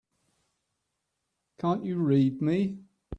[1.59, 2.79] Can't you read me?